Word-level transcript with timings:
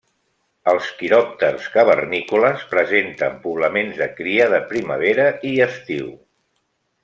Els 0.71 0.87
quiròpters 1.01 1.67
cavernícoles 1.75 2.65
presenten 2.73 3.37
poblaments 3.45 4.03
de 4.03 4.11
cria 4.21 4.49
de 4.57 4.63
primavera 4.75 5.29
i 5.53 5.53
estiu. 5.71 6.13